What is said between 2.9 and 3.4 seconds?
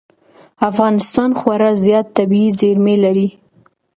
لري.